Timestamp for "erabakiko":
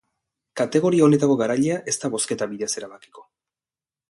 2.83-3.29